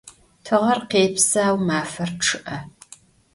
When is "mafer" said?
1.67-2.09